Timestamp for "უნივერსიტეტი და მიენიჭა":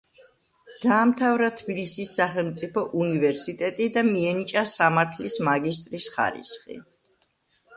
3.01-4.65